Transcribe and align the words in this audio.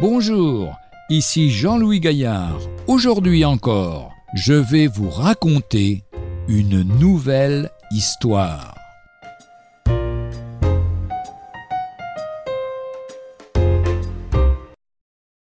Bonjour, 0.00 0.78
ici 1.10 1.50
Jean-Louis 1.50 2.00
Gaillard. 2.00 2.58
Aujourd'hui 2.86 3.44
encore, 3.44 4.14
je 4.34 4.54
vais 4.54 4.86
vous 4.86 5.10
raconter 5.10 6.04
une 6.48 6.82
nouvelle 6.98 7.70
histoire. 7.90 8.74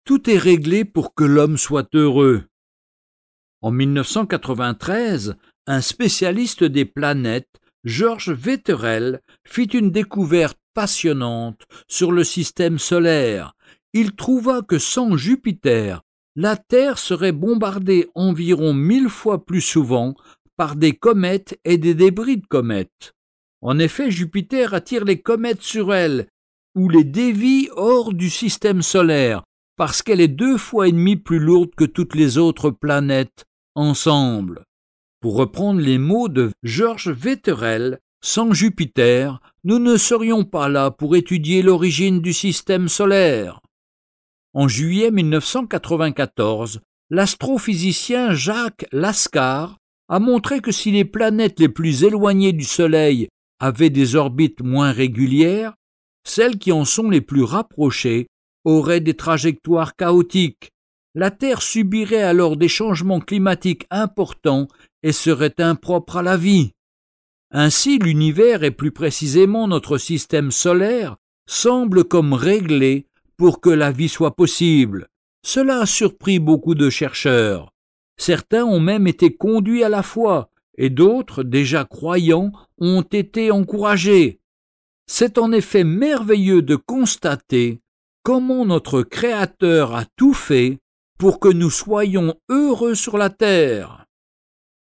Tout 0.05 0.29
est 0.29 0.37
réglé 0.37 0.85
pour 0.85 1.13
que 1.13 1.25
l'homme 1.25 1.57
soit 1.57 1.93
heureux. 1.93 2.45
En 3.61 3.71
1993, 3.71 5.35
un 5.67 5.81
spécialiste 5.81 6.63
des 6.63 6.85
planètes, 6.85 7.59
Georges 7.83 8.31
Vetterel, 8.31 9.19
fit 9.45 9.65
une 9.65 9.91
découverte 9.91 10.57
passionnante 10.73 11.63
sur 11.89 12.13
le 12.13 12.23
système 12.23 12.79
solaire. 12.79 13.51
Il 13.97 14.11
trouva 14.11 14.61
que 14.61 14.77
sans 14.77 15.15
Jupiter, 15.15 16.01
la 16.35 16.57
Terre 16.57 16.97
serait 16.97 17.31
bombardée 17.31 18.09
environ 18.13 18.73
mille 18.73 19.07
fois 19.07 19.45
plus 19.45 19.61
souvent 19.61 20.15
par 20.57 20.75
des 20.75 20.91
comètes 20.91 21.57
et 21.63 21.77
des 21.77 21.93
débris 21.93 22.35
de 22.35 22.45
comètes. 22.45 23.13
En 23.61 23.79
effet, 23.79 24.11
Jupiter 24.11 24.73
attire 24.73 25.05
les 25.05 25.21
comètes 25.21 25.61
sur 25.61 25.93
elle, 25.93 26.27
ou 26.77 26.89
les 26.89 27.05
dévie 27.05 27.69
hors 27.71 28.13
du 28.13 28.29
système 28.29 28.81
solaire, 28.81 29.43
parce 29.77 30.01
qu'elle 30.01 30.19
est 30.19 30.27
deux 30.27 30.57
fois 30.57 30.89
et 30.89 30.91
demie 30.91 31.15
plus 31.15 31.39
lourde 31.39 31.73
que 31.73 31.85
toutes 31.85 32.15
les 32.15 32.37
autres 32.37 32.71
planètes 32.71 33.45
ensemble. 33.75 34.65
Pour 35.21 35.37
reprendre 35.37 35.79
les 35.79 35.99
mots 35.99 36.27
de 36.27 36.51
Georges 36.63 37.11
Vetterel, 37.11 37.99
sans 38.21 38.51
Jupiter, 38.51 39.39
nous 39.63 39.79
ne 39.79 39.95
serions 39.95 40.43
pas 40.43 40.67
là 40.67 40.91
pour 40.91 41.15
étudier 41.15 41.61
l'origine 41.61 42.19
du 42.19 42.33
système 42.33 42.89
solaire. 42.89 43.61
En 44.57 44.69
juillet 44.69 45.11
1994, 45.11 46.79
l'astrophysicien 47.09 48.33
Jacques 48.33 48.85
Lascar 48.93 49.79
a 50.07 50.19
montré 50.19 50.61
que 50.61 50.71
si 50.71 50.91
les 50.91 51.03
planètes 51.03 51.59
les 51.59 51.67
plus 51.67 52.05
éloignées 52.05 52.53
du 52.53 52.63
Soleil 52.63 53.27
avaient 53.59 53.89
des 53.89 54.15
orbites 54.15 54.61
moins 54.61 54.93
régulières, 54.93 55.73
celles 56.25 56.57
qui 56.57 56.71
en 56.71 56.85
sont 56.85 57.09
les 57.09 57.19
plus 57.19 57.43
rapprochées 57.43 58.27
auraient 58.63 59.01
des 59.01 59.15
trajectoires 59.15 59.97
chaotiques. 59.97 60.71
La 61.15 61.31
Terre 61.31 61.61
subirait 61.61 62.23
alors 62.23 62.55
des 62.55 62.69
changements 62.69 63.19
climatiques 63.19 63.85
importants 63.89 64.69
et 65.03 65.11
serait 65.11 65.59
impropre 65.59 66.15
à 66.15 66.23
la 66.23 66.37
vie. 66.37 66.71
Ainsi 67.51 67.99
l'univers 67.99 68.63
et 68.63 68.71
plus 68.71 68.91
précisément 68.91 69.67
notre 69.67 69.97
système 69.97 70.51
solaire 70.51 71.17
semble 71.45 72.05
comme 72.05 72.33
réglé 72.33 73.05
pour 73.37 73.61
que 73.61 73.69
la 73.69 73.91
vie 73.91 74.09
soit 74.09 74.35
possible. 74.35 75.07
Cela 75.43 75.81
a 75.81 75.85
surpris 75.85 76.39
beaucoup 76.39 76.75
de 76.75 76.89
chercheurs. 76.89 77.71
Certains 78.17 78.65
ont 78.65 78.79
même 78.79 79.07
été 79.07 79.35
conduits 79.35 79.83
à 79.83 79.89
la 79.89 80.03
foi, 80.03 80.49
et 80.77 80.89
d'autres, 80.89 81.43
déjà 81.43 81.85
croyants, 81.85 82.51
ont 82.77 83.01
été 83.01 83.51
encouragés. 83.51 84.39
C'est 85.07 85.37
en 85.37 85.51
effet 85.51 85.83
merveilleux 85.83 86.61
de 86.61 86.75
constater 86.75 87.81
comment 88.23 88.65
notre 88.65 89.03
Créateur 89.03 89.95
a 89.95 90.05
tout 90.15 90.33
fait 90.33 90.79
pour 91.19 91.39
que 91.39 91.49
nous 91.49 91.69
soyons 91.69 92.35
heureux 92.49 92.95
sur 92.95 93.17
la 93.17 93.29
terre. 93.29 94.05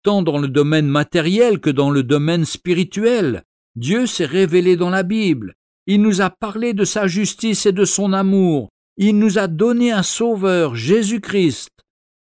Tant 0.03 0.21
dans 0.21 0.37
le 0.37 0.47
domaine 0.47 0.87
matériel 0.87 1.59
que 1.59 1.69
dans 1.69 1.89
le 1.89 2.03
domaine 2.03 2.45
spirituel, 2.45 3.43
Dieu 3.75 4.05
s'est 4.07 4.25
révélé 4.25 4.75
dans 4.75 4.89
la 4.89 5.03
Bible, 5.03 5.55
il 5.91 6.03
nous 6.03 6.21
a 6.21 6.29
parlé 6.29 6.73
de 6.73 6.85
sa 6.85 7.07
justice 7.07 7.65
et 7.65 7.71
de 7.71 7.83
son 7.83 8.13
amour. 8.13 8.69
Il 8.95 9.17
nous 9.17 9.39
a 9.39 9.47
donné 9.47 9.91
un 9.91 10.03
Sauveur, 10.03 10.75
Jésus-Christ. 10.75 11.71